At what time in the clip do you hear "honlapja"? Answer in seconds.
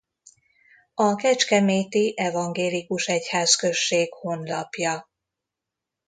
4.13-5.09